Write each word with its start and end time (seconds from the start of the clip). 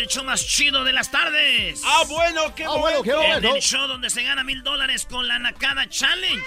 El 0.00 0.08
show 0.08 0.24
más 0.24 0.46
chido 0.46 0.82
de 0.84 0.92
las 0.92 1.10
tardes. 1.10 1.82
Ah, 1.84 2.04
bueno, 2.08 2.54
qué 2.54 2.64
ah, 2.64 2.76
bueno, 2.76 3.02
qué 3.02 3.14
bueno. 3.14 3.48
En 3.48 3.56
el 3.56 3.62
show 3.62 3.86
donde 3.86 4.08
se 4.10 4.22
gana 4.22 4.42
mil 4.44 4.62
dólares 4.62 5.06
con 5.06 5.28
la 5.28 5.38
Nakada 5.38 5.88
Challenge. 5.88 6.44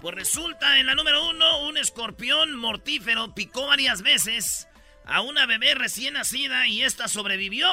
Pues 0.00 0.14
resulta, 0.14 0.78
en 0.78 0.86
la 0.86 0.94
número 0.94 1.28
uno, 1.28 1.66
un 1.66 1.76
escorpión 1.78 2.54
mortífero 2.56 3.34
picó 3.34 3.66
varias 3.66 4.02
veces 4.02 4.68
a 5.06 5.22
una 5.22 5.46
bebé 5.46 5.74
recién 5.74 6.14
nacida 6.14 6.66
y 6.66 6.82
esta 6.82 7.08
sobrevivió. 7.08 7.66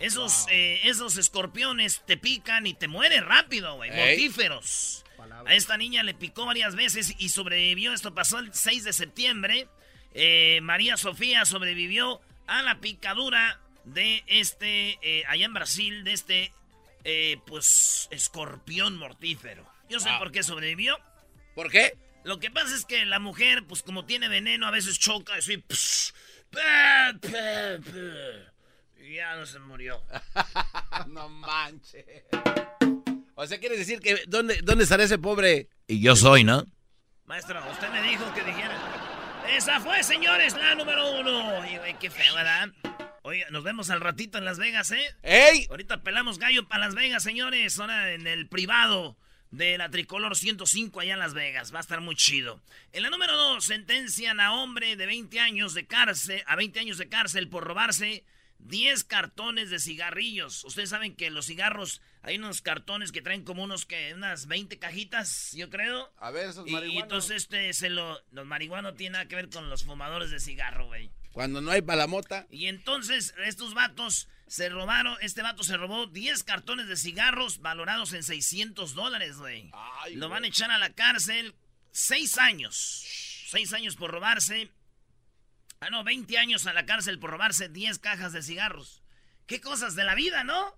esos, 0.00 0.46
eh, 0.50 0.80
esos 0.84 1.16
escorpiones 1.16 2.02
te 2.06 2.16
pican 2.16 2.66
y 2.66 2.74
te 2.74 2.88
mueren 2.88 3.24
rápido, 3.24 3.76
güey. 3.76 3.90
Mortíferos. 3.90 5.04
A 5.46 5.54
esta 5.54 5.76
niña 5.76 6.02
le 6.02 6.14
picó 6.14 6.44
varias 6.44 6.74
veces 6.74 7.14
y 7.18 7.30
sobrevivió. 7.30 7.92
Esto 7.94 8.14
pasó 8.14 8.38
el 8.38 8.52
6 8.52 8.84
de 8.84 8.92
septiembre. 8.92 9.68
Eh, 10.12 10.60
María 10.62 10.96
Sofía 10.96 11.44
sobrevivió 11.44 12.20
a 12.46 12.62
la 12.62 12.80
picadura 12.80 13.60
de 13.84 14.22
este, 14.26 14.98
eh, 15.02 15.24
allá 15.26 15.46
en 15.46 15.54
Brasil, 15.54 16.04
de 16.04 16.12
este, 16.12 16.52
pues, 17.46 18.08
escorpión 18.10 18.96
mortífero. 18.96 19.66
Yo 19.88 20.00
sé 20.00 20.10
por 20.18 20.30
qué 20.30 20.42
sobrevivió. 20.42 20.96
¿Por 21.54 21.70
qué? 21.70 21.96
Lo 22.22 22.38
que 22.38 22.50
pasa 22.50 22.74
es 22.74 22.84
que 22.84 23.04
la 23.06 23.18
mujer, 23.18 23.64
pues 23.66 23.82
como 23.82 24.04
tiene 24.04 24.28
veneno, 24.28 24.66
a 24.66 24.70
veces 24.70 24.98
choca 24.98 25.34
así. 25.34 25.64
y 29.00 29.14
ya 29.14 29.36
no 29.36 29.46
se 29.46 29.58
murió. 29.58 30.02
no 31.08 31.28
manches. 31.28 32.04
O 33.34 33.46
sea, 33.46 33.58
¿quieres 33.58 33.78
decir 33.78 34.00
que 34.00 34.22
dónde, 34.26 34.60
dónde 34.62 34.84
estará 34.84 35.02
ese 35.02 35.18
pobre? 35.18 35.68
Y 35.86 36.00
yo 36.00 36.14
soy, 36.14 36.44
¿no? 36.44 36.66
Maestro, 37.24 37.62
usted 37.70 37.88
me 37.90 38.02
dijo 38.02 38.32
que 38.34 38.42
dijera. 38.42 38.76
Esa 39.56 39.80
fue, 39.80 40.02
señores, 40.02 40.54
la 40.54 40.74
número 40.74 41.12
uno. 41.12 41.64
Y, 41.64 41.94
qué 41.94 42.10
feo, 42.10 42.34
¿verdad? 42.34 42.68
Oye, 43.30 43.46
nos 43.52 43.62
vemos 43.62 43.90
al 43.90 44.00
ratito 44.00 44.38
en 44.38 44.44
Las 44.44 44.58
Vegas, 44.58 44.90
¿eh? 44.90 45.14
¡Ey! 45.22 45.68
Ahorita 45.70 46.02
pelamos 46.02 46.40
gallo 46.40 46.66
para 46.66 46.86
Las 46.86 46.96
Vegas, 46.96 47.22
señores. 47.22 47.78
Ahora 47.78 48.12
en 48.12 48.26
el 48.26 48.48
privado 48.48 49.16
de 49.52 49.78
la 49.78 49.88
Tricolor 49.88 50.36
105 50.36 50.98
allá 50.98 51.12
en 51.12 51.20
Las 51.20 51.32
Vegas. 51.32 51.72
Va 51.72 51.78
a 51.78 51.80
estar 51.80 52.00
muy 52.00 52.16
chido. 52.16 52.60
En 52.92 53.04
la 53.04 53.10
número 53.10 53.36
2, 53.36 53.64
sentencian 53.64 54.40
a 54.40 54.54
hombre 54.54 54.96
de 54.96 55.06
20 55.06 55.38
años 55.38 55.74
de 55.74 55.86
cárcel, 55.86 56.42
a 56.48 56.56
20 56.56 56.80
años 56.80 56.98
de 56.98 57.08
cárcel 57.08 57.48
por 57.48 57.62
robarse 57.62 58.24
10 58.58 59.04
cartones 59.04 59.70
de 59.70 59.78
cigarrillos. 59.78 60.64
Ustedes 60.64 60.90
saben 60.90 61.14
que 61.14 61.30
los 61.30 61.46
cigarros, 61.46 62.02
hay 62.22 62.36
unos 62.36 62.62
cartones 62.62 63.12
que 63.12 63.22
traen 63.22 63.44
como 63.44 63.62
unos 63.62 63.86
que 63.86 64.12
unas 64.12 64.48
20 64.48 64.76
cajitas, 64.80 65.52
yo 65.52 65.70
creo. 65.70 66.12
A 66.18 66.32
ver, 66.32 66.48
esos 66.48 66.68
marihuanos. 66.68 66.94
Y, 66.94 66.98
entonces 66.98 67.36
este 67.42 67.72
se 67.74 67.90
lo 67.90 68.20
los 68.32 68.44
marihuanos 68.44 68.96
tienen 68.96 69.12
nada 69.12 69.28
que 69.28 69.36
ver 69.36 69.50
con 69.50 69.70
los 69.70 69.84
fumadores 69.84 70.32
de 70.32 70.40
cigarro, 70.40 70.88
güey. 70.88 71.12
Cuando 71.32 71.60
no 71.60 71.70
hay 71.70 71.82
palamota. 71.82 72.46
Y 72.50 72.66
entonces 72.66 73.34
estos 73.44 73.74
vatos 73.74 74.28
se 74.46 74.68
robaron, 74.68 75.16
este 75.20 75.42
vato 75.42 75.62
se 75.62 75.76
robó 75.76 76.06
10 76.06 76.42
cartones 76.42 76.88
de 76.88 76.96
cigarros 76.96 77.60
valorados 77.60 78.12
en 78.14 78.24
600 78.24 78.94
dólares, 78.94 79.36
güey. 79.36 79.70
Lo 80.14 80.28
van 80.28 80.44
a 80.44 80.48
echar 80.48 80.72
a 80.72 80.78
la 80.78 80.90
cárcel 80.90 81.54
6 81.92 82.38
años. 82.38 83.04
6 83.48 83.72
años 83.74 83.96
por 83.96 84.10
robarse. 84.10 84.70
Ah, 85.80 85.90
no, 85.90 86.04
20 86.04 86.36
años 86.36 86.66
a 86.66 86.72
la 86.72 86.84
cárcel 86.84 87.18
por 87.18 87.30
robarse 87.30 87.68
10 87.68 87.98
cajas 88.00 88.32
de 88.32 88.42
cigarros. 88.42 89.02
Qué 89.46 89.60
cosas 89.60 89.94
de 89.94 90.04
la 90.04 90.14
vida, 90.14 90.44
¿no? 90.44 90.76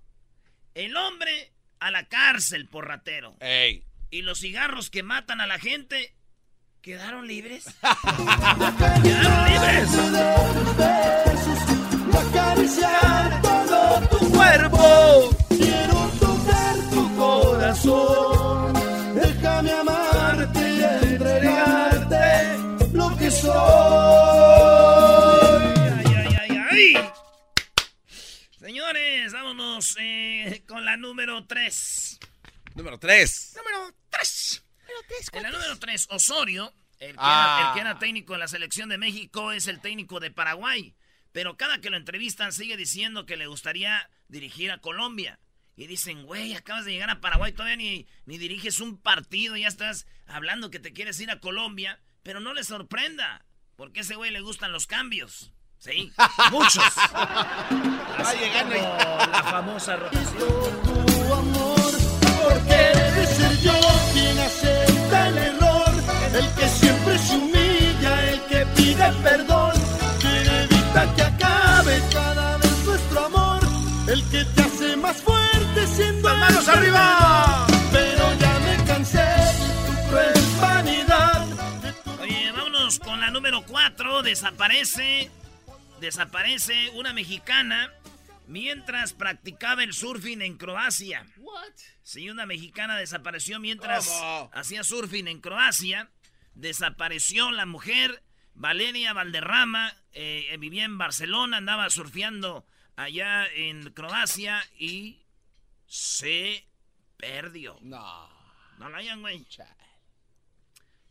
El 0.75 0.97
hombre 0.97 1.53
a 1.81 1.91
la 1.91 2.09
cárcel 2.09 2.69
por 2.69 2.87
ratero. 2.87 3.37
Ey. 3.41 3.85
Y 4.11 4.23
los 4.23 4.41
cigarros 4.41 4.91
que 4.91 5.03
matan 5.03 5.41
a 5.41 5.47
la 5.47 5.59
gente 5.59 6.15
quedaron 6.83 7.27
libres. 7.27 7.65
quedaron 9.03 9.51
libres 9.51 9.82
3. 33.03 33.55
Número 33.57 33.95
3. 34.11 34.65
En 35.33 35.43
la 35.43 35.51
número 35.51 35.77
3, 35.77 36.07
Osorio, 36.11 36.73
el 37.01 37.17
que, 37.17 37.21
era, 37.21 37.67
el 37.67 37.75
que, 37.75 37.81
era, 37.81 37.99
técnico 37.99 38.35
en 38.35 38.41
la 38.41 38.47
selección 38.47 38.89
de 38.89 38.97
México, 38.97 39.51
es 39.51 39.67
el 39.67 39.81
técnico 39.81 40.21
de 40.21 40.31
Paraguay. 40.31 40.95
Pero 41.33 41.57
cada 41.57 41.81
que 41.81 41.91
lo 41.91 41.97
entrevistan 41.97 42.53
sigue 42.53 42.77
diciendo 42.77 43.27
que 43.27 43.37
le 43.37 43.49
gustaría 43.49 44.09
dirigir 44.29 44.71
a 44.71 44.79
Colombia. 44.79 45.41
Y 45.75 45.89
dicen, 45.89 46.23
güey, 46.27 46.55
acabas 46.55 46.85
de 46.85 46.93
llegar 46.93 47.11
a 47.11 47.21
Paraguay, 47.21 47.53
todavía 47.53 47.75
ni, 47.75 48.07
ni 48.25 48.39
diriges 48.39 48.79
un 48.79 48.97
partido, 48.97 49.57
ya 49.57 49.67
estás 49.67 50.07
hablando 50.27 50.71
que 50.71 50.79
te 50.79 50.93
quieres 50.93 51.19
ir 51.19 51.33
a 51.33 51.41
Colombia. 51.41 51.99
Pero 52.23 52.39
no 52.39 52.55
le 52.55 52.63
sorprenda, 52.63 53.45
porque 53.75 53.99
a 53.99 54.03
ese 54.03 54.15
güey 54.15 54.31
le 54.31 54.43
gustan 54.43 54.71
los 54.71 54.87
cambios. 54.87 55.51
Sí, 55.79 56.13
muchos. 56.53 56.85
Va 56.97 58.33
llegando 58.33 58.77
la 58.77 59.43
famosa 59.43 59.97
rotación. 59.97 61.72
Porque 62.43 62.79
debe 62.95 63.27
ser 63.27 63.59
yo 63.61 63.81
quien 64.13 64.39
acepta 64.39 65.29
el 65.29 65.39
error, 65.39 65.93
el 66.35 66.49
que 66.55 66.69
siempre 66.69 67.19
se 67.19 67.37
humilla, 67.37 68.31
el 68.31 68.41
que 68.43 68.67
pide 68.77 69.13
perdón 69.23 69.73
que 71.17 71.23
acabe 71.23 72.01
cada 72.13 72.59
vez 72.59 72.85
nuestro 72.85 73.25
amor, 73.25 73.61
el 74.09 74.23
que 74.31 74.45
te 74.45 74.63
hace 74.63 74.97
más 74.97 75.21
fuerte 75.23 75.87
siendo 75.87 76.29
manos 76.37 76.69
arriba. 76.69 77.67
Pero 77.91 78.39
ya 78.39 78.59
me 78.61 78.85
cansé 78.85 79.19
de 79.19 79.87
tu 79.87 80.09
cruel 80.09 80.61
vanidad. 80.61 81.47
Oye, 82.21 82.53
vámonos 82.53 82.99
con 82.99 83.21
la 83.21 83.31
número 83.31 83.65
4. 83.67 84.23
Desaparece, 84.23 85.31
desaparece 86.01 86.91
una 86.91 87.13
mexicana 87.13 87.91
mientras 88.47 89.13
practicaba 89.13 89.83
el 89.83 89.95
surfing 89.95 90.43
en 90.43 90.57
Croacia. 90.57 91.27
What? 91.39 91.92
Sí, 92.03 92.29
una 92.31 92.47
mexicana 92.47 92.97
desapareció 92.97 93.61
mientras 93.61 94.11
hacía 94.53 94.83
surfing 94.85 95.29
en 95.29 95.41
Croacia. 95.41 96.11
Desapareció 96.55 97.51
la 97.51 97.65
mujer 97.65 98.23
Valeria 98.55 99.13
Valderrama 99.13 99.97
eh, 100.13 100.55
vivía 100.59 100.85
en 100.85 100.99
Barcelona, 100.99 101.59
andaba 101.59 101.89
surfeando 101.91 102.67
allá 102.97 103.47
en 103.47 103.93
Croacia 103.93 104.63
y 104.79 105.23
se 105.87 106.67
perdió. 107.17 107.79
No. 107.83 108.29
No 108.79 108.89
la 108.89 108.99
hayan, 108.99 109.21
güey. 109.21 109.47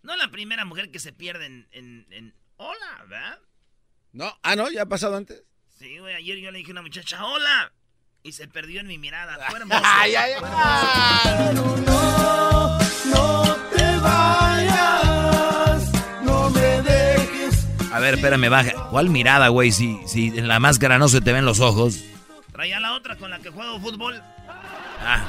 No 0.03 0.15
la 0.15 0.29
primera 0.29 0.65
mujer 0.65 0.91
que 0.91 0.99
se 0.99 1.13
pierde 1.13 1.45
en, 1.45 1.67
en, 1.71 2.35
Hola, 2.57 3.05
¿verdad? 3.07 3.39
No, 4.11 4.37
ah, 4.43 4.55
no, 4.55 4.69
ya 4.69 4.83
ha 4.83 4.87
pasado 4.87 5.15
antes. 5.15 5.43
Sí, 5.79 5.97
güey, 5.97 6.13
ayer 6.13 6.37
yo 6.37 6.51
le 6.51 6.59
dije 6.59 6.71
a 6.71 6.73
una 6.73 6.81
muchacha, 6.81 7.25
hola. 7.25 7.71
Y 8.23 8.33
se 8.33 8.47
perdió 8.47 8.81
en 8.81 8.87
mi 8.87 8.97
mirada. 8.97 9.37
Fue 9.49 9.59
ay, 9.83 10.15
ay, 10.15 10.31
ay. 10.43 11.55
no, 11.55 11.75
no 13.05 13.55
te 13.75 13.97
vayas. 13.97 15.91
A 17.91 17.99
ver, 17.99 18.15
espérame, 18.15 18.49
baja. 18.49 18.89
¿Cuál 18.89 19.09
mirada, 19.09 19.47
güey? 19.49 19.71
Si, 19.71 19.99
si 20.07 20.27
en 20.27 20.47
la 20.47 20.59
máscara 20.59 20.97
no 20.97 21.07
se 21.07 21.21
te 21.21 21.33
ven 21.33 21.45
los 21.45 21.59
ojos. 21.59 22.03
Traía 22.51 22.79
la 22.79 22.93
otra 22.93 23.15
con 23.17 23.31
la 23.31 23.39
que 23.39 23.49
juego 23.49 23.79
fútbol. 23.79 24.21
Ah. 24.99 25.25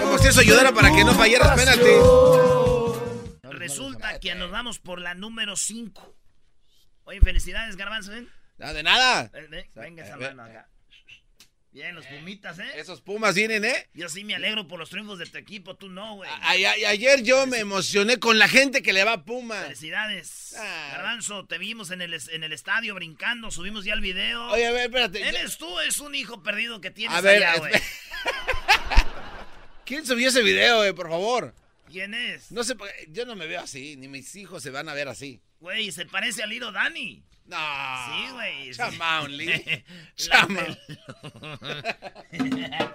Como 0.00 0.18
si 0.18 0.28
eso 0.28 0.40
ayudara 0.40 0.72
para 0.72 0.92
que 0.92 1.04
no 1.04 1.12
fallaras 1.14 1.58
penalti. 1.58 1.90
Resulta 3.42 4.20
que 4.20 4.34
nos 4.34 4.50
vamos 4.50 4.78
por 4.78 5.00
la 5.00 5.14
número 5.14 5.56
5. 5.56 6.14
Oye, 7.04 7.20
felicidades, 7.20 7.76
Garbanzo, 7.76 8.14
¿eh? 8.14 8.26
No, 8.58 8.72
de 8.72 8.82
nada. 8.82 9.30
Venga 9.74 10.04
esa 10.04 10.16
mano 10.16 10.42
acá. 10.44 10.68
Bien, 11.74 11.92
los 11.92 12.06
Pumitas, 12.06 12.56
¿eh? 12.60 12.70
Esos 12.76 13.00
Pumas 13.00 13.34
vienen, 13.34 13.64
¿eh? 13.64 13.88
Yo 13.94 14.08
sí 14.08 14.22
me 14.22 14.36
alegro 14.36 14.68
por 14.68 14.78
los 14.78 14.90
triunfos 14.90 15.18
de 15.18 15.26
tu 15.26 15.38
equipo, 15.38 15.74
tú 15.74 15.88
no, 15.88 16.14
güey. 16.14 16.30
Ayer 16.44 17.24
yo 17.24 17.48
me 17.48 17.58
emocioné 17.58 18.20
con 18.20 18.38
la 18.38 18.46
gente 18.46 18.80
que 18.80 18.92
le 18.92 19.02
va 19.02 19.14
a 19.14 19.24
Pumas. 19.24 19.64
Felicidades. 19.64 20.54
Ah. 20.56 20.90
Garbanzo, 20.92 21.46
te 21.46 21.58
vimos 21.58 21.90
en 21.90 22.00
el, 22.00 22.14
en 22.30 22.44
el 22.44 22.52
estadio 22.52 22.94
brincando, 22.94 23.50
subimos 23.50 23.84
ya 23.84 23.94
el 23.94 24.02
video. 24.02 24.52
Oye, 24.52 24.68
a 24.68 24.70
ver, 24.70 24.82
espérate. 24.82 25.20
Eres 25.20 25.58
tú, 25.58 25.80
es 25.80 25.98
un 25.98 26.14
hijo 26.14 26.44
perdido 26.44 26.80
que 26.80 26.92
tienes 26.92 27.18
a 27.18 27.20
ver, 27.20 27.42
allá, 27.42 27.58
güey. 27.58 27.72
¿Quién 29.84 30.06
subió 30.06 30.28
ese 30.28 30.44
video, 30.44 30.76
güey, 30.76 30.92
por 30.92 31.08
favor? 31.08 31.56
¿Quién 31.90 32.14
es? 32.14 32.52
No 32.52 32.62
sé, 32.62 32.76
yo 33.08 33.26
no 33.26 33.34
me 33.34 33.48
veo 33.48 33.60
así, 33.60 33.96
ni 33.96 34.06
mis 34.06 34.36
hijos 34.36 34.62
se 34.62 34.70
van 34.70 34.88
a 34.88 34.94
ver 34.94 35.08
así. 35.08 35.40
Güey, 35.58 35.90
se 35.90 36.06
parece 36.06 36.44
a 36.44 36.46
Liro 36.46 36.70
Dani. 36.70 37.24
No. 37.44 37.56
Sí, 38.06 38.32
güey. 38.32 38.72
Chamaun, 38.74 39.36
Lee. 39.36 39.84
Chamaun. 40.16 40.78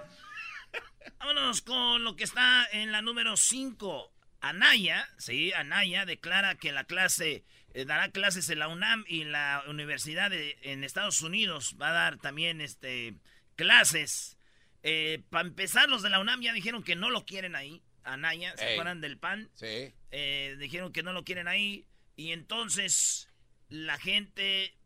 Vámonos 1.18 1.62
con 1.62 2.02
lo 2.02 2.16
que 2.16 2.24
está 2.24 2.66
en 2.72 2.92
la 2.92 3.02
número 3.02 3.36
5. 3.36 4.12
Anaya, 4.40 5.06
sí, 5.18 5.52
Anaya 5.52 6.06
declara 6.06 6.54
que 6.54 6.72
la 6.72 6.84
clase 6.84 7.44
eh, 7.74 7.84
dará 7.84 8.10
clases 8.10 8.48
en 8.48 8.58
la 8.58 8.68
UNAM 8.68 9.04
y 9.06 9.24
la 9.24 9.62
universidad 9.68 10.32
en 10.32 10.82
Estados 10.82 11.20
Unidos 11.20 11.76
va 11.80 11.90
a 11.90 11.92
dar 11.92 12.16
también 12.18 12.60
este 12.60 13.14
clases. 13.56 14.38
Eh, 14.82 15.22
Para 15.28 15.46
empezar, 15.46 15.88
los 15.88 16.02
de 16.02 16.10
la 16.10 16.20
UNAM 16.20 16.40
ya 16.40 16.52
dijeron 16.52 16.82
que 16.82 16.96
no 16.96 17.10
lo 17.10 17.26
quieren 17.26 17.54
ahí. 17.54 17.82
Anaya, 18.02 18.56
¿se 18.56 18.72
acuerdan 18.72 19.02
del 19.02 19.18
PAN? 19.18 19.50
Sí. 19.54 19.92
Eh, 20.10 20.56
dijeron 20.58 20.90
que 20.90 21.02
no 21.02 21.12
lo 21.12 21.22
quieren 21.22 21.48
ahí. 21.48 21.86
Y 22.16 22.32
entonces 22.32 23.29
la 23.70 23.98
gente 23.98 24.76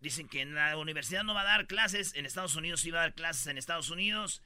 dicen 0.00 0.28
que 0.28 0.40
en 0.40 0.54
la 0.54 0.76
universidad 0.76 1.24
no 1.24 1.34
va 1.34 1.42
a 1.42 1.44
dar 1.44 1.66
clases, 1.66 2.14
en 2.14 2.26
Estados 2.26 2.56
Unidos 2.56 2.80
sí 2.80 2.90
va 2.90 3.00
a 3.00 3.02
dar 3.02 3.14
clases 3.14 3.46
en 3.46 3.58
Estados 3.58 3.90
Unidos. 3.90 4.42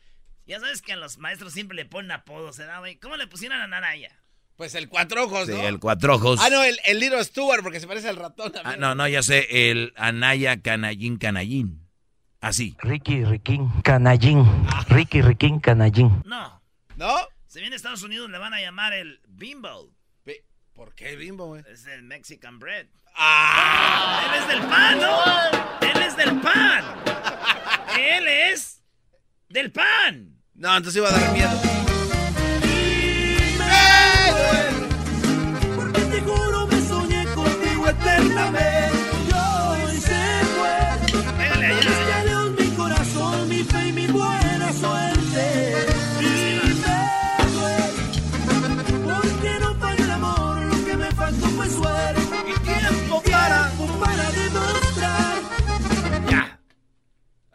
Ya 0.47 0.61
sabes 0.61 0.83
que 0.83 0.95
a 0.95 0.97
los 0.97 1.19
maestros 1.19 1.53
siempre 1.53 1.77
le 1.77 1.85
ponen 1.85 2.11
apodos, 2.11 2.57
¿verdad, 2.59 2.79
güey? 2.81 2.97
¿Cómo 2.97 3.17
le 3.17 3.27
pusieron 3.27 3.61
a 3.61 3.67
Nanaya? 3.67 4.11
Pues 4.57 4.75
el 4.75 4.89
cuatro 4.89 5.25
ojos, 5.25 5.49
¿no? 5.49 5.57
Sí, 5.57 5.61
el 5.61 5.79
cuatro 5.79 6.17
ojos. 6.17 6.41
Ah, 6.43 6.49
no, 6.51 6.65
el, 6.65 6.81
el 6.85 6.99
Little 6.99 7.23
Stewart, 7.23 7.63
porque 7.63 7.79
se 7.79 7.87
parece 7.87 8.09
al 8.09 8.17
ratón. 8.17 8.53
Ah, 8.65 8.77
no, 8.77 8.95
no, 8.95 9.07
ya 9.07 9.23
sé, 9.23 9.71
el 9.71 9.93
Anaya 9.97 10.61
Canallín 10.61 11.17
Canallín. 11.19 11.87
Así. 12.41 12.77
Ricky 12.81 13.25
Riquín 13.25 13.69
Canallín. 13.83 14.45
Ricky 14.89 15.23
Riquín 15.23 15.61
Canallín. 15.61 16.23
No. 16.25 16.63
¿No? 16.97 17.17
Si 17.47 17.61
viene 17.61 17.75
a 17.75 17.77
Estados 17.77 18.03
Unidos 18.03 18.31
le 18.31 18.39
van 18.39 18.55
a 18.55 18.61
llamar 18.61 18.93
el 18.93 19.21
Bimbo. 19.29 19.91
¿Por 20.79 20.95
qué 20.95 21.17
Bimbo, 21.17 21.47
güey? 21.47 21.65
Es 21.69 21.89
el 21.89 22.05
Mexican 22.05 22.61
Bread. 22.61 22.87
¡Ah! 23.17 24.23
Él 24.25 24.41
es 24.41 24.47
del 24.47 24.61
pan, 24.69 25.01
¿no? 25.01 25.89
Él 25.89 26.03
es 26.05 26.17
del 26.17 26.41
pan. 26.41 26.85
Él 27.99 28.29
es 28.29 28.81
del 29.49 29.73
pan. 29.73 30.41
No, 30.55 30.77
entonces 30.77 30.99
iba 30.99 31.09
a 31.09 31.19
dar 31.19 31.33
miedo. 31.33 31.51
Porque 35.75 36.01
te 36.01 36.21
juro 36.21 36.69
me 36.69 36.81
soñé 36.81 37.25
contigo 37.35 37.89
eternamente. 37.89 38.88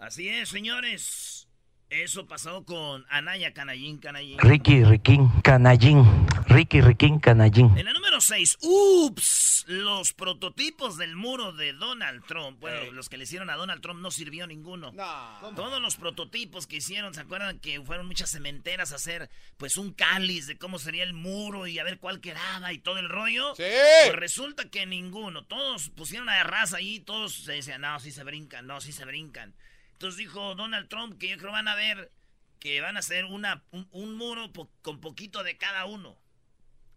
Así 0.04 0.28
es, 0.28 0.50
señores. 0.50 1.48
Eso 1.90 2.28
pasó 2.28 2.66
con 2.66 3.06
Anaya 3.10 3.54
Canallín 3.54 4.00
Canallín. 4.00 4.38
Ricky 4.38 4.84
Riquín 4.84 5.30
Canallín. 5.42 6.04
Ricky 6.48 6.82
Riquín 6.82 7.20
Canallín. 7.20 7.72
En 7.78 7.86
la 7.86 7.94
número 7.94 8.20
6, 8.20 8.58
ups, 8.64 9.64
los 9.66 10.12
prototipos 10.12 10.98
del 10.98 11.16
muro 11.16 11.54
de 11.54 11.72
Donald 11.72 12.26
Trump. 12.26 12.60
Bueno, 12.60 12.92
los 12.92 13.08
que 13.08 13.18
le 13.18 13.24
hicieron 13.24 13.50
a 13.50 13.56
Donald 13.56 13.82
Trump 13.82 14.02
no 14.02 14.12
sirvió 14.12 14.46
ninguno. 14.46 14.92
No. 14.92 15.54
Todos 15.56 15.82
los 15.82 15.96
prototipos 15.96 16.68
que 16.68 16.78
hicieron, 16.78 17.14
¿se 17.14 17.22
acuerdan 17.22 17.60
que 17.60 17.80
fueron 17.80 18.06
muchas 18.06 18.30
cementeras 18.30 18.92
a 18.92 18.96
hacer 18.96 19.30
pues 19.56 19.78
un 19.78 19.94
cáliz 19.94 20.48
de 20.48 20.58
cómo 20.58 20.80
sería 20.80 21.04
el 21.04 21.14
muro 21.14 21.66
y 21.66 21.80
a 21.80 21.86
ver 21.86 22.00
cuál 22.00 22.20
quedaba 22.20 22.74
y 22.74 22.80
todo 22.80 22.98
el 22.98 23.08
rollo? 23.08 23.56
Sí. 23.56 23.64
Pues 24.08 24.18
resulta 24.18 24.68
que 24.68 24.86
ninguno. 24.86 25.46
Todos 25.46 25.92
pusieron 25.92 26.28
a 26.28 26.44
raza 26.44 26.78
ahí, 26.78 27.00
todos 27.00 27.36
se 27.36 27.54
decían, 27.54 27.80
no, 27.80 27.98
sí 28.02 28.12
se 28.12 28.26
brincan, 28.26 28.68
no, 28.68 28.82
sí 28.82 28.92
se 28.92 29.06
brincan. 29.06 29.56
Entonces 30.04 30.18
dijo 30.18 30.54
Donald 30.56 30.90
Trump 30.90 31.18
que 31.18 31.30
yo 31.30 31.38
creo 31.38 31.54
van 31.54 31.70
a 31.70 31.76
ver 31.76 32.12
que 32.60 32.82
van 32.82 32.98
a 32.98 33.00
hacer 33.00 33.24
una, 33.24 33.64
un, 33.72 33.88
un 33.92 34.18
muro 34.18 34.52
po- 34.52 34.70
con 34.82 35.00
poquito 35.00 35.44
de 35.44 35.58
cada 35.58 35.86
uno. 35.86 36.20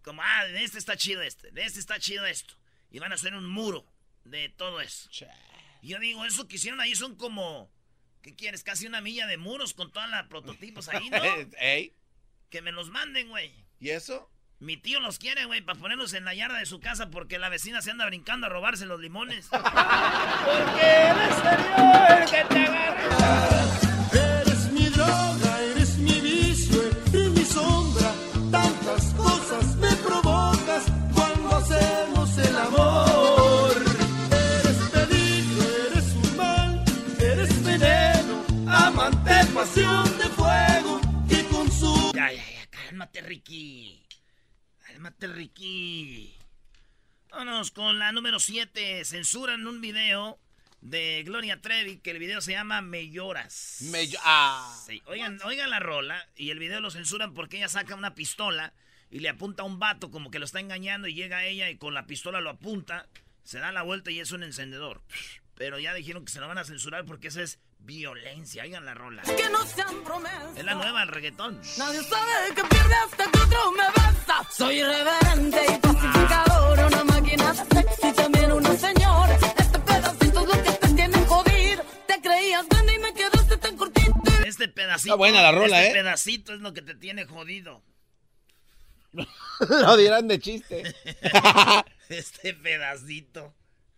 Como, 0.02 0.22
ah, 0.24 0.44
de 0.46 0.64
este 0.64 0.76
está 0.78 0.96
chido 0.96 1.22
este, 1.22 1.52
de 1.52 1.62
este 1.64 1.78
está 1.78 2.00
chido 2.00 2.26
esto. 2.26 2.54
Y 2.90 2.98
van 2.98 3.12
a 3.12 3.14
hacer 3.14 3.34
un 3.34 3.46
muro 3.48 3.86
de 4.24 4.48
todo 4.48 4.80
eso. 4.80 5.08
Y 5.82 5.88
yo 5.90 6.00
digo, 6.00 6.24
eso 6.24 6.48
que 6.48 6.56
hicieron 6.56 6.80
ahí 6.80 6.96
son 6.96 7.14
como, 7.14 7.70
¿qué 8.22 8.34
quieres? 8.34 8.64
Casi 8.64 8.88
una 8.88 9.00
milla 9.00 9.28
de 9.28 9.36
muros 9.36 9.72
con 9.72 9.92
todos 9.92 10.10
los 10.10 10.26
prototipos 10.26 10.88
ahí, 10.88 11.08
¿no? 11.08 11.22
¿Ey? 11.60 11.94
que 12.50 12.60
me 12.60 12.72
los 12.72 12.90
manden, 12.90 13.28
güey. 13.28 13.54
¿Y 13.78 13.90
eso? 13.90 14.28
Mi 14.58 14.76
tío 14.78 14.98
los 15.00 15.18
quiere, 15.18 15.44
güey, 15.44 15.60
para 15.60 15.78
ponerlos 15.78 16.12
en 16.14 16.24
la 16.24 16.32
yarda 16.34 16.58
de 16.58 16.64
su 16.66 16.80
casa 16.80 17.10
porque 17.10 17.38
la 17.38 17.50
vecina 17.50 17.82
se 17.82 17.90
anda 17.90 18.06
brincando 18.06 18.46
a 18.46 18.50
robarse 18.50 18.86
los 18.86 18.98
limones. 18.98 19.48
Censuran 49.06 49.64
un 49.68 49.80
video 49.80 50.36
de 50.80 51.22
Gloria 51.24 51.60
Trevi 51.60 51.98
que 51.98 52.10
el 52.10 52.18
video 52.18 52.40
se 52.40 52.52
llama 52.52 52.80
Me 52.80 53.08
lloras. 53.08 53.78
Me 53.82 54.08
ah. 54.24 54.76
Sí, 54.84 55.00
oigan, 55.06 55.38
oigan 55.44 55.70
la 55.70 55.78
rola 55.78 56.28
y 56.34 56.50
el 56.50 56.58
video 56.58 56.80
lo 56.80 56.90
censuran 56.90 57.32
porque 57.32 57.58
ella 57.58 57.68
saca 57.68 57.94
una 57.94 58.16
pistola 58.16 58.72
y 59.08 59.20
le 59.20 59.28
apunta 59.28 59.62
a 59.62 59.66
un 59.66 59.78
vato 59.78 60.10
como 60.10 60.32
que 60.32 60.40
lo 60.40 60.44
está 60.44 60.58
engañando 60.58 61.06
y 61.06 61.14
llega 61.14 61.44
ella 61.44 61.70
y 61.70 61.76
con 61.76 61.94
la 61.94 62.06
pistola 62.06 62.40
lo 62.40 62.50
apunta, 62.50 63.06
se 63.44 63.60
da 63.60 63.70
la 63.70 63.82
vuelta 63.82 64.10
y 64.10 64.18
es 64.18 64.32
un 64.32 64.42
encendedor. 64.42 65.02
Pero 65.54 65.78
ya 65.78 65.94
dijeron 65.94 66.24
que 66.24 66.32
se 66.32 66.40
lo 66.40 66.48
van 66.48 66.58
a 66.58 66.64
censurar 66.64 67.04
porque 67.04 67.28
eso 67.28 67.40
es 67.40 67.60
violencia. 67.78 68.64
Oigan 68.64 68.84
la 68.84 68.94
rola. 68.94 69.22
Que 69.22 69.48
no 69.50 69.64
sean 69.66 70.02
promesas. 70.02 70.56
Es 70.56 70.64
la 70.64 70.74
nueva 70.74 71.00
del 71.00 71.10
reggaetón. 71.10 71.60
Nadie 71.78 72.02
sabe 72.02 72.54
que 72.56 72.64
pierde 72.64 72.94
hasta 72.94 73.30
que 73.30 73.38
otro 73.38 73.70
me 73.70 73.86
besa. 73.86 74.48
Soy 74.50 74.80
irreverente 74.80 75.64
y 75.64 75.78
pacificador. 75.78 76.78
Una 76.86 77.04
máquina 77.04 77.54
sexy, 77.54 78.12
también 78.12 78.35
pedacito. 85.06 85.06
Está 85.06 85.14
buena 85.16 85.42
la 85.42 85.52
rola, 85.52 85.82
este 85.82 85.90
¿eh? 85.90 86.02
pedacito 86.02 86.54
es 86.54 86.60
lo 86.60 86.72
que 86.72 86.82
te 86.82 86.94
tiene 86.94 87.24
jodido. 87.24 87.82
Lo 89.68 89.96
dirán 89.96 90.28
de 90.28 90.38
chiste. 90.38 90.94
Este 92.08 92.54
pedacito. 92.54 93.52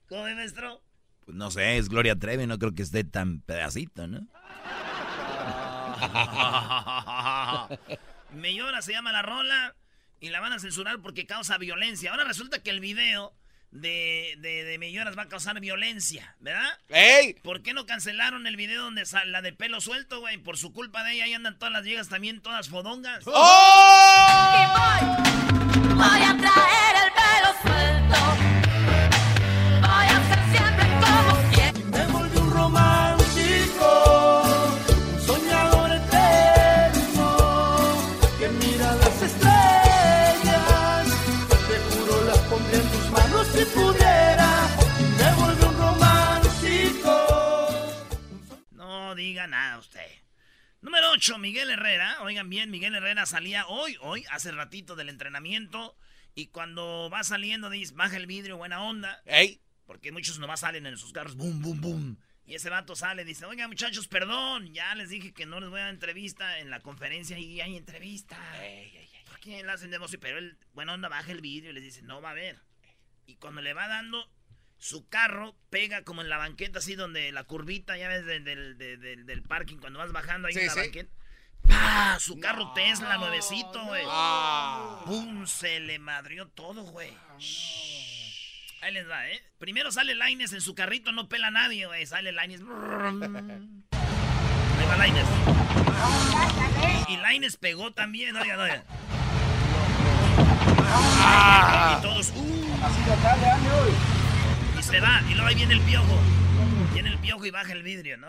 ¿Cómo 0.08 0.26
es, 0.26 0.34
maestro? 0.34 0.82
Pues 1.26 1.36
no 1.36 1.50
sé, 1.50 1.76
es 1.76 1.90
Gloria 1.90 2.16
Trevi, 2.16 2.46
no 2.46 2.58
creo 2.58 2.74
que 2.74 2.82
esté 2.82 3.04
tan 3.04 3.42
pedacito, 3.42 4.06
¿no? 4.06 4.20
Me 8.32 8.54
llora 8.54 8.80
se 8.80 8.92
llama 8.92 9.12
la 9.12 9.20
rola 9.20 9.76
y 10.20 10.30
la 10.30 10.40
van 10.40 10.54
a 10.54 10.58
censurar 10.58 11.02
porque 11.02 11.26
causa 11.26 11.58
violencia. 11.58 12.10
Ahora 12.10 12.24
resulta 12.24 12.62
que 12.62 12.70
el 12.70 12.80
video 12.80 13.34
de, 13.70 14.34
de, 14.38 14.64
de 14.64 14.78
va 15.16 15.22
a 15.22 15.28
causar 15.28 15.60
violencia, 15.60 16.36
¿verdad? 16.40 16.78
¡Ey! 16.88 17.34
¿Por 17.42 17.62
qué 17.62 17.74
no 17.74 17.86
cancelaron 17.86 18.46
el 18.46 18.56
video 18.56 18.82
donde 18.82 19.06
sale 19.06 19.30
la 19.30 19.42
de 19.42 19.52
pelo 19.52 19.80
suelto, 19.80 20.20
güey? 20.20 20.38
Por 20.38 20.56
su 20.56 20.72
culpa 20.72 21.04
de 21.04 21.14
ella 21.14 21.24
ahí 21.24 21.34
andan 21.34 21.58
todas 21.58 21.72
las 21.72 21.84
viejas 21.84 22.08
también, 22.08 22.40
todas 22.40 22.68
fodongas. 22.68 23.24
¡Oh! 23.26 23.32
Voy 25.94 26.22
a 26.22 26.36
traer 26.38 26.77
nada 49.48 49.78
usted. 49.78 50.10
Número 50.80 51.10
8, 51.10 51.38
Miguel 51.38 51.70
Herrera. 51.70 52.22
Oigan 52.22 52.48
bien, 52.48 52.70
Miguel 52.70 52.94
Herrera 52.94 53.26
salía 53.26 53.66
hoy, 53.66 53.96
hoy, 54.00 54.24
hace 54.30 54.52
ratito 54.52 54.94
del 54.94 55.08
entrenamiento. 55.08 55.96
Y 56.34 56.48
cuando 56.48 57.10
va 57.12 57.24
saliendo, 57.24 57.68
dice, 57.68 57.94
baja 57.94 58.16
el 58.16 58.26
vidrio, 58.26 58.56
buena 58.56 58.82
onda. 58.82 59.20
¡Ey! 59.24 59.60
Porque 59.86 60.12
muchos 60.12 60.38
nomás 60.38 60.60
salen 60.60 60.86
en 60.86 60.96
sus 60.96 61.12
carros, 61.12 61.34
boom, 61.34 61.62
boom, 61.62 61.80
boom. 61.80 62.18
Y 62.44 62.54
ese 62.54 62.70
vato 62.70 62.94
sale 62.94 63.24
dice, 63.24 63.44
oiga 63.44 63.68
muchachos, 63.68 64.08
perdón, 64.08 64.72
ya 64.72 64.94
les 64.94 65.10
dije 65.10 65.32
que 65.32 65.44
no 65.44 65.60
les 65.60 65.68
voy 65.68 65.80
a 65.80 65.84
dar 65.84 65.92
entrevista 65.92 66.60
en 66.60 66.70
la 66.70 66.80
conferencia 66.80 67.38
y 67.38 67.60
hay 67.60 67.76
entrevista. 67.76 68.38
¿Por 69.26 69.38
¿quién 69.40 69.66
la 69.66 69.74
hacen 69.74 69.90
de 69.90 69.96
emoción? 69.96 70.20
Pero 70.22 70.38
él, 70.38 70.56
bueno, 70.72 70.94
onda, 70.94 71.08
baja 71.08 71.32
el 71.32 71.42
vidrio 71.42 71.70
y 71.70 71.74
les 71.74 71.82
dice, 71.82 72.02
no 72.02 72.22
va 72.22 72.30
a 72.30 72.34
ver. 72.34 72.58
Y 73.26 73.36
cuando 73.36 73.60
le 73.60 73.74
va 73.74 73.88
dando, 73.88 74.30
su 74.78 75.08
carro 75.08 75.56
pega 75.70 76.02
como 76.04 76.22
en 76.22 76.28
la 76.28 76.36
banqueta, 76.36 76.78
así 76.78 76.94
donde 76.94 77.32
la 77.32 77.44
curvita, 77.44 77.96
ya 77.96 78.08
ves, 78.08 78.24
del, 78.24 78.44
del, 78.44 78.78
del, 78.78 79.26
del 79.26 79.42
parking, 79.42 79.76
cuando 79.78 79.98
vas 79.98 80.12
bajando 80.12 80.48
ahí 80.48 80.54
Sí, 80.54 80.60
en 80.60 80.66
la 80.66 80.72
sí. 80.72 80.80
banqueta. 80.80 81.10
¡Pah! 81.66 82.16
Su 82.20 82.38
carro 82.40 82.72
Tesla, 82.72 83.18
nuevecito, 83.18 83.84
güey. 83.86 84.04
Ah. 84.06 85.02
¡Pum! 85.04 85.46
Se 85.46 85.80
le 85.80 85.98
madrió 85.98 86.46
todo, 86.48 86.82
güey. 86.84 87.12
Ahí 88.80 88.92
les 88.94 89.08
va, 89.10 89.28
¿eh? 89.28 89.42
Primero 89.58 89.90
sale 89.90 90.14
Laines 90.14 90.52
en 90.52 90.60
su 90.60 90.74
carrito, 90.74 91.10
no 91.12 91.28
pela 91.28 91.48
a 91.48 91.50
nadie, 91.50 91.86
güey. 91.86 92.06
Sale 92.06 92.30
Laines. 92.32 92.60
Ahí 92.60 92.66
va 94.88 94.96
Laines. 94.96 95.26
Y 97.08 97.16
Laines 97.16 97.56
pegó 97.56 97.92
también, 97.92 98.36
oigan, 98.36 98.60
oigan. 98.60 98.84
Y 101.98 102.02
todos, 102.02 102.32
¡uh! 102.36 102.68
Y 102.74 104.17
se 104.88 105.00
va, 105.00 105.20
y 105.28 105.34
luego 105.34 105.46
ahí 105.46 105.54
viene 105.54 105.74
el 105.74 105.80
piojo. 105.80 106.18
Viene 106.94 107.10
el 107.10 107.18
piojo 107.18 107.44
y 107.44 107.50
baja 107.50 107.72
el 107.72 107.82
vidrio, 107.82 108.16
¿no? 108.16 108.28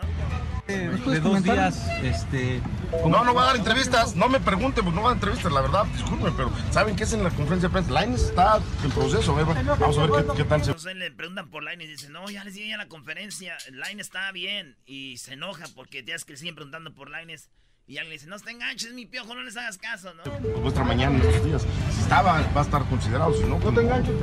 de 0.66 1.20
dos 1.20 1.42
días, 1.42 1.88
este... 2.02 2.60
No, 3.08 3.24
no 3.24 3.34
va 3.34 3.44
a 3.44 3.46
dar 3.46 3.56
entrevistas. 3.56 4.14
No 4.14 4.28
me 4.28 4.38
pregunten, 4.40 4.84
pues 4.84 4.94
no 4.94 5.02
va 5.02 5.08
a 5.08 5.14
dar 5.14 5.16
entrevistas, 5.16 5.50
la 5.50 5.62
verdad. 5.62 5.86
Disculpen, 5.86 6.34
pero 6.36 6.52
¿saben 6.70 6.94
qué 6.96 7.04
es 7.04 7.12
en 7.12 7.24
la 7.24 7.30
conferencia 7.30 7.68
de 7.68 7.72
prensa? 7.72 8.00
Lines 8.00 8.22
está 8.24 8.60
en 8.84 8.90
proceso. 8.90 9.34
ver, 9.34 9.46
Vamos 9.46 9.98
a 9.98 10.06
ver 10.06 10.26
qué, 10.26 10.36
qué 10.36 10.44
tal 10.44 10.62
se. 10.62 10.70
Entonces 10.70 10.96
le 10.96 11.10
preguntan 11.10 11.50
por 11.50 11.64
Line 11.64 11.82
y 11.82 11.86
dice, 11.86 12.10
no, 12.10 12.28
ya 12.28 12.44
les 12.44 12.54
dije 12.54 12.74
a 12.74 12.76
la 12.76 12.88
conferencia, 12.88 13.56
Line 13.70 14.02
está 14.02 14.30
bien. 14.32 14.76
Y 14.84 15.16
se 15.16 15.32
enoja 15.32 15.64
porque 15.74 16.04
ya 16.04 16.14
es 16.14 16.24
que 16.24 16.34
le 16.34 16.38
siguen 16.38 16.54
preguntando 16.56 16.92
por 16.94 17.10
Lines. 17.10 17.48
Y 17.90 17.98
alguien 17.98 18.10
le 18.10 18.14
dice, 18.18 18.28
no 18.28 18.38
te 18.38 18.52
enganches, 18.52 18.92
mi 18.92 19.04
piojo, 19.04 19.34
no 19.34 19.42
les 19.42 19.56
hagas 19.56 19.76
caso, 19.76 20.14
¿no? 20.14 20.22
Vuestra 20.60 20.84
mañana 20.84 21.16
en 21.18 21.28
estos 21.28 21.44
días. 21.44 21.66
Si 21.92 22.00
estaba, 22.02 22.40
va 22.56 22.60
a 22.60 22.62
estar 22.64 22.84
considerado. 22.88 23.34
Si 23.34 23.42
no, 23.42 23.58
no 23.58 23.74
te 23.74 23.80
enganches, 23.80 24.14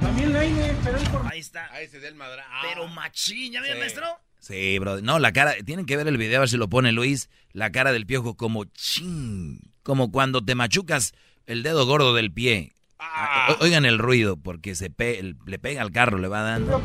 También 0.00 0.32
Laine, 0.32 0.74
pero 0.82 0.96
él 0.96 1.08
por... 1.10 1.30
Ahí 1.30 1.40
está. 1.40 1.70
Ahí 1.70 1.86
se 1.86 2.00
da 2.00 2.08
el 2.08 2.14
madra. 2.14 2.46
Ah. 2.48 2.62
Pero 2.66 2.88
machín, 2.88 3.52
¿ya 3.52 3.62
Sí. 3.62 3.68
maestro? 3.78 4.06
Sí, 4.40 4.78
bro. 4.78 5.02
No, 5.02 5.18
la 5.18 5.34
cara, 5.34 5.52
tienen 5.66 5.84
que 5.84 5.98
ver 5.98 6.08
el 6.08 6.16
video 6.16 6.38
a 6.38 6.40
ver 6.40 6.48
si 6.48 6.56
lo 6.56 6.70
pone 6.70 6.92
Luis, 6.92 7.28
la 7.52 7.70
cara 7.70 7.92
del 7.92 8.06
piojo 8.06 8.38
como 8.38 8.64
ching, 8.64 9.60
como 9.82 10.10
cuando 10.10 10.42
te 10.42 10.54
machucas 10.54 11.12
el 11.44 11.62
dedo 11.62 11.84
gordo 11.84 12.14
del 12.14 12.32
pie. 12.32 12.72
Ah. 12.98 13.54
Oigan 13.60 13.84
el 13.84 13.98
ruido, 13.98 14.38
porque 14.38 14.74
se 14.74 14.88
pe- 14.88 15.34
le 15.44 15.58
pega 15.58 15.82
al 15.82 15.92
carro, 15.92 16.16
le 16.16 16.28
va 16.28 16.40
dando. 16.40 16.80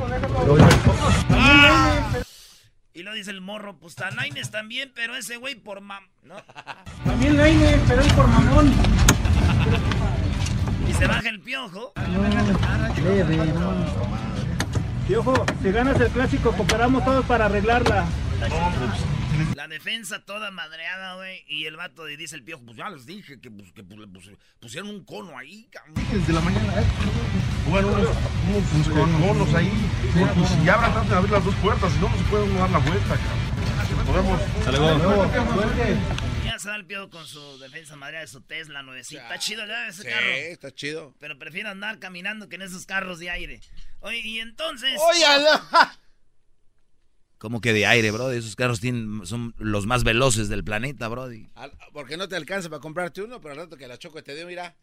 Y 2.93 3.03
lo 3.03 3.13
dice 3.13 3.29
el 3.29 3.39
morro, 3.39 3.77
pues 3.77 3.91
está 3.91 4.09
Lines 4.09 4.49
también, 4.49 4.91
pero 4.95 5.15
ese 5.15 5.37
güey 5.37 5.55
por 5.55 5.79
mam... 5.79 6.07
¿no? 6.23 6.35
También 7.05 7.37
Laine, 7.37 7.79
pero 7.87 8.01
él 8.01 8.11
por 8.13 8.27
mamón. 8.27 8.73
Y 10.87 10.93
se 10.93 11.05
baja 11.05 11.29
el 11.29 11.39
piojo. 11.39 11.93
Piojo, 15.07 15.45
si 15.61 15.71
ganas 15.71 16.01
el 16.01 16.09
clásico, 16.09 16.51
cooperamos 16.51 17.05
todos 17.05 17.25
para 17.25 17.45
arreglarla. 17.45 18.07
La 19.55 19.67
defensa 19.67 20.25
toda 20.25 20.49
madreada, 20.49 21.15
güey. 21.15 21.43
Y 21.47 21.65
el 21.65 21.75
vato 21.77 22.05
dice 22.05 22.35
el 22.35 22.43
piojo, 22.43 22.63
pues 22.65 22.77
ya 22.77 22.89
les 22.89 23.05
dije 23.05 23.39
que, 23.39 23.51
pues, 23.51 23.71
que 23.71 23.83
pues, 23.83 24.31
pusieron 24.59 24.89
un 24.89 25.05
cono 25.05 25.37
ahí, 25.37 25.67
cabrón. 25.71 25.93
Desde 26.11 26.33
la 26.33 26.41
mañana, 26.41 26.81
¿eh? 26.81 26.85
Bueno, 27.69 27.87
unos, 27.89 28.07
unos, 28.73 28.87
unos 28.97 29.21
conos 29.27 29.53
ahí. 29.55 29.71
Pues, 30.13 30.49
si 30.49 30.69
abran, 30.69 30.91
traten 30.91 31.09
de 31.09 31.15
abrir 31.15 31.31
las 31.31 31.45
dos 31.45 31.55
puertas. 31.55 31.91
Si 31.93 31.99
no, 31.99 32.09
no 32.09 32.17
se 32.17 32.23
puede 32.25 32.43
uno 32.43 32.59
dar 32.59 32.69
la 32.71 32.79
vuelta, 32.79 33.17
cabrón. 33.17 34.05
Podemos. 34.05 34.41
Ya 36.45 36.57
se 36.59 36.69
da 36.69 36.75
el 36.75 36.85
piojo 36.85 37.09
con 37.09 37.25
su 37.27 37.59
defensa 37.59 37.95
madreada 37.95 38.21
de 38.25 38.27
su 38.31 38.41
Tesla 38.41 38.81
nuevecita. 38.81 39.21
Está 39.23 39.37
chido 39.39 39.65
ya 39.67 39.87
ese 39.87 40.03
Sí, 40.03 40.09
carro. 40.09 40.27
está 40.27 40.71
chido. 40.73 41.13
Pero 41.19 41.37
prefiero 41.37 41.69
andar 41.69 41.99
caminando 41.99 42.49
que 42.49 42.55
en 42.55 42.63
esos 42.63 42.85
carros 42.85 43.19
de 43.19 43.29
aire. 43.29 43.61
Oye, 43.99 44.19
y 44.19 44.39
entonces... 44.39 44.99
¡Óyala! 44.99 45.61
Como 47.37 47.61
que 47.61 47.71
de 47.71 47.85
aire, 47.85 48.11
bro. 48.11 48.31
Esos 48.31 48.55
carros 48.55 48.79
tienen, 48.81 49.25
son 49.25 49.53
los 49.57 49.85
más 49.85 50.03
veloces 50.03 50.49
del 50.49 50.63
planeta, 50.63 51.07
bro. 51.07 51.23
Al- 51.55 51.71
Porque 51.93 52.17
no 52.17 52.27
te 52.27 52.35
alcanza 52.35 52.69
para 52.69 52.81
comprarte 52.81 53.21
uno, 53.21 53.39
pero 53.39 53.53
al 53.53 53.59
rato 53.59 53.77
que 53.77 53.87
la 53.87 53.97
Choco 53.97 54.21
te 54.23 54.35
dio, 54.35 54.45
mira, 54.47 54.75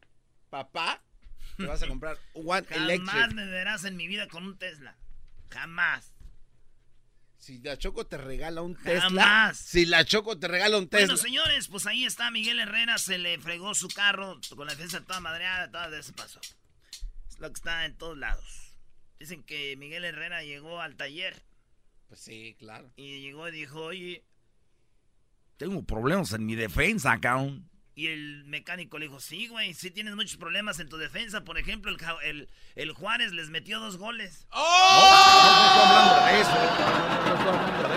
papá, 0.49 1.03
te 1.57 1.67
vas 1.67 1.83
a 1.83 1.89
comprar 1.89 2.19
One 2.35 2.63
Jamás 2.67 2.77
Electric. 2.77 3.33
me 3.35 3.47
verás 3.47 3.85
en 3.85 3.97
mi 3.97 4.07
vida 4.07 4.29
con 4.29 4.45
un 4.45 4.59
Tesla. 4.59 4.97
Jamás. 5.51 6.13
Si 7.39 7.59
la 7.59 7.77
Choco 7.79 8.07
te 8.07 8.17
regala 8.19 8.63
un 8.63 8.75
Tesla, 8.75 9.01
Jamás. 9.03 9.57
si 9.59 9.87
la 9.87 10.05
Choco 10.05 10.39
te 10.39 10.49
regala 10.49 10.79
un 10.79 10.89
Tesla, 10.89 11.07
Bueno, 11.07 11.17
señores, 11.23 11.69
pues 11.69 11.87
ahí 11.87 12.05
está 12.05 12.31
Miguel 12.31 12.59
Herrera. 12.59 12.99
Se 12.99 13.19
le 13.19 13.39
fregó 13.39 13.75
su 13.75 13.89
carro 13.89 14.41
con 14.57 14.67
la 14.67 14.75
defensa 14.75 15.01
toda 15.03 15.21
madreada. 15.21 15.71
Todo 15.71 15.97
eso 15.97 16.13
pasó. 16.15 16.41
Es 17.29 17.39
lo 17.39 17.49
que 17.49 17.55
está 17.55 17.85
en 17.85 17.97
todos 17.97 18.17
lados. 18.19 18.75
Dicen 19.19 19.43
que 19.45 19.77
Miguel 19.77 20.05
Herrera 20.05 20.43
llegó 20.43 20.81
al 20.81 20.97
taller 20.97 21.43
pues 22.09 22.21
sí, 22.21 22.55
claro. 22.59 22.93
y 22.97 23.21
llegó 23.21 23.49
y 23.49 23.53
dijo, 23.53 23.81
oye, 23.83 24.25
Tengo 25.57 25.83
problemas 25.85 26.33
en 26.33 26.47
mi 26.47 26.55
defensa, 26.55 27.19
cabrón. 27.21 27.69
Y 27.99 28.09
el 28.09 28.45
mecánico 28.45 28.99
le 28.99 29.07
dijo, 29.07 29.21
sí, 29.21 29.49
güey, 29.49 29.73
sí 29.73 29.91
tienes 29.91 30.15
muchos 30.15 30.37
problemas 30.37 30.79
en 30.81 30.91
tu 30.91 30.99
defensa. 30.99 31.45
Por 31.45 31.57
ejemplo, 31.57 31.91
el, 31.91 31.97
el, 32.25 32.49
el 32.75 32.93
Juárez 32.93 33.33
les 33.33 33.49
metió 33.49 33.81
dos 33.81 33.97
goles. 33.97 34.47
Y 37.95 37.96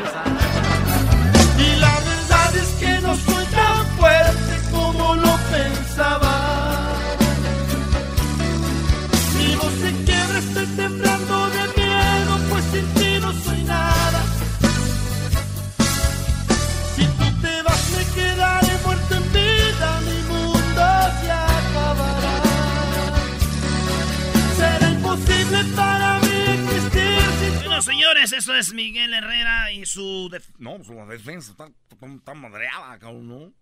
Miguel 28.74 29.14
Herrera 29.14 29.72
y 29.72 29.86
su... 29.86 30.30
No, 30.58 30.84
su 30.84 30.94
defensa 31.08 31.52
está, 31.52 31.70
está 31.90 32.34
madreada, 32.34 32.98
cabrón, 33.00 33.28
¿no? 33.28 33.54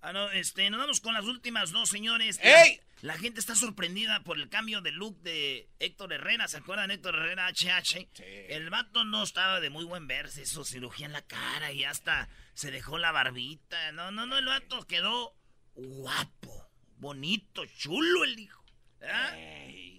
Ah, 0.00 0.12
no, 0.12 0.30
este, 0.32 0.68
nos 0.68 0.80
vamos 0.80 1.00
con 1.00 1.14
las 1.14 1.24
últimas 1.24 1.70
dos, 1.70 1.88
señores. 1.88 2.40
¡Ey! 2.42 2.80
La, 3.02 3.14
la 3.14 3.18
gente 3.20 3.38
está 3.38 3.54
sorprendida 3.54 4.24
por 4.24 4.36
el 4.36 4.48
cambio 4.48 4.80
de 4.80 4.90
look 4.90 5.20
de 5.22 5.68
Héctor 5.78 6.12
Herrera. 6.12 6.48
¿Se 6.48 6.56
acuerdan 6.56 6.88
de 6.88 6.94
Héctor 6.94 7.14
Herrera 7.14 7.48
HH? 7.48 8.08
El 8.48 8.68
vato 8.68 9.04
no 9.04 9.22
estaba 9.22 9.60
de 9.60 9.70
muy 9.70 9.84
buen 9.84 10.08
verse, 10.08 10.44
su 10.44 10.64
cirugía 10.64 11.06
en 11.06 11.12
la 11.12 11.22
cara 11.22 11.70
y 11.72 11.84
hasta 11.84 12.28
se 12.54 12.72
dejó 12.72 12.98
la 12.98 13.12
barbita. 13.12 13.92
No, 13.92 14.10
no, 14.10 14.26
no, 14.26 14.38
el 14.38 14.46
vato 14.46 14.84
quedó 14.88 15.36
guapo, 15.74 16.68
bonito, 16.96 17.64
chulo 17.66 18.24
el 18.24 18.38
hijo. 18.40 18.64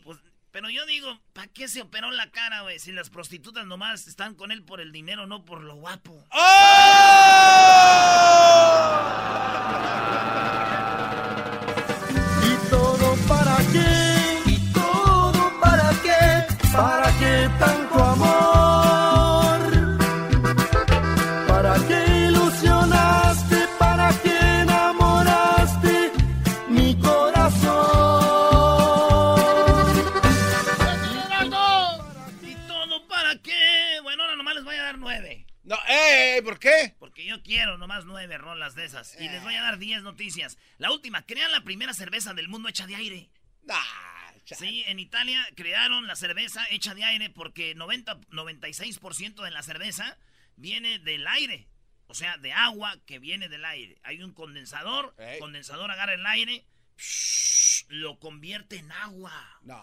Pues, 0.03 0.19
pero 0.53 0.69
yo 0.69 0.86
digo, 0.86 1.19
¿para 1.33 1.48
qué 1.48 1.67
se 1.67 1.81
operó 1.81 2.12
la 2.12 2.29
cara, 2.29 2.62
güey? 2.62 2.77
Si 2.77 2.91
las 2.91 3.10
prostitutas 3.10 3.65
nomás 3.65 4.07
están 4.07 4.36
con 4.36 4.51
él 4.51 4.63
por 4.63 4.81
el 4.81 4.91
dinero, 4.91 5.25
no 5.25 5.45
por 5.45 5.63
lo 5.63 5.77
guapo. 5.77 6.27
¿Y 6.31 8.43
qué? 33.42 34.00
Bueno, 34.04 34.24
ahora 34.24 34.36
nomás 34.36 34.56
les 34.56 34.63
voy 34.63 34.75
a 34.75 34.84
dar 34.84 34.98
nueve. 34.98 35.46
No, 35.63 35.78
¡ey! 35.88 36.42
¿Por 36.42 36.60
qué? 36.60 36.96
Porque 37.00 37.25
yo 37.25 37.42
quiero 37.42 37.78
nomás 37.78 38.04
nueve 38.06 38.38
rolas 38.38 38.75
de 38.75 38.84
esas. 38.86 39.16
Y 39.20 39.30
les 39.30 39.42
voy 39.44 39.56
a 39.56 39.62
dar 39.62 39.78
diez 39.78 40.02
noticias. 40.04 40.58
La 40.78 40.92
última, 40.92 41.25
crean 41.25 41.52
la 41.52 41.63
primera 41.63 41.94
cerveza 41.94 42.34
del 42.34 42.50
mundo 42.50 42.68
hecha 42.70 42.86
de 42.88 42.96
aire. 42.96 43.30
Ah, 43.70 44.34
Sí, 44.46 44.84
en 44.88 45.00
Italia 45.00 45.48
crearon 45.56 46.06
la 46.06 46.18
cerveza 46.18 46.68
hecha 46.70 46.94
de 46.94 47.06
aire 47.06 47.30
porque 47.30 47.75
90, 47.75 48.20
96% 48.30 49.42
de 49.42 49.52
la 49.52 49.63
cerveza 49.63 50.18
viene 50.58 51.00
del 51.00 51.25
aire. 51.28 51.70
O 52.08 52.13
sea, 52.13 52.38
de 52.38 52.52
agua 52.52 52.98
que 53.06 53.20
viene 53.20 53.48
del 53.48 53.63
aire. 53.63 54.00
Hay 54.04 54.22
un 54.22 54.34
condensador, 54.34 55.16
Ey. 55.18 55.40
condensador 55.40 55.90
agarra 55.90 56.13
el 56.16 56.25
aire, 56.25 56.66
lo 57.88 58.20
convierte 58.20 58.75
en 58.78 58.92
agua. 58.92 59.60
No. 59.62 59.82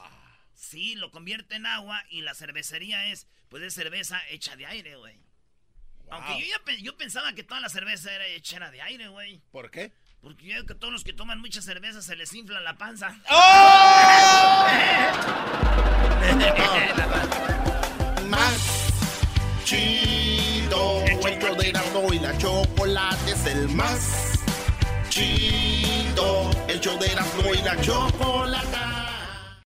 Sí, 0.60 0.94
lo 0.94 1.10
convierte 1.10 1.54
en 1.54 1.64
agua 1.64 2.04
y 2.10 2.20
la 2.20 2.34
cervecería 2.34 3.06
es, 3.06 3.26
pues 3.48 3.62
es 3.62 3.72
cerveza 3.72 4.20
hecha 4.28 4.56
de 4.56 4.66
aire, 4.66 4.94
güey. 4.96 5.16
Wow. 6.04 6.12
Aunque 6.12 6.38
yo 6.38 6.46
ya 6.46 6.76
yo 6.82 6.98
pensaba 6.98 7.32
que 7.32 7.42
toda 7.42 7.62
la 7.62 7.70
cerveza 7.70 8.14
era 8.14 8.26
hecha 8.26 8.70
de 8.70 8.82
aire, 8.82 9.08
güey. 9.08 9.40
¿Por 9.52 9.70
qué? 9.70 9.90
Porque 10.20 10.44
yo 10.44 10.54
veo 10.56 10.66
que 10.66 10.74
todos 10.74 10.92
los 10.92 11.02
que 11.02 11.14
toman 11.14 11.40
mucha 11.40 11.62
cerveza 11.62 12.02
se 12.02 12.14
les 12.14 12.34
infla 12.34 12.60
la 12.60 12.76
panza. 12.76 13.18
¡Oh! 13.30 14.66
más 18.28 18.92
chido. 19.64 21.04
El 21.06 21.40
show 21.40 21.56
de 21.56 21.68
y 22.14 22.18
la 22.18 22.36
chocolate 22.36 23.32
es 23.32 23.46
el 23.46 23.66
más 23.70 24.38
chido. 25.08 26.50
El 26.68 26.80
show 26.80 26.98
de 26.98 27.06
y 27.06 27.62
la 27.62 27.80
chocolate. 27.80 28.89